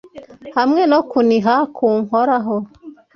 [0.57, 2.55] Hamwe no kuniha kunkoraho